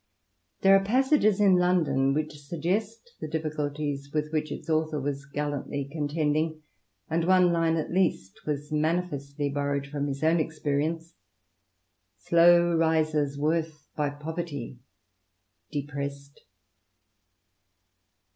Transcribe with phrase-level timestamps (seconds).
[0.61, 5.87] There are passages in" London" which suggest the difficulties with which its author was gallantly
[5.91, 6.63] contending,
[7.07, 11.13] and one line at least was manifestly borrowed from his own experience:—
[12.27, 14.79] «Slow rises worth by poverty
[15.71, 16.45] depressed."